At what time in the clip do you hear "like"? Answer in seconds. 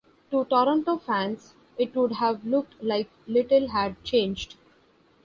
2.81-3.07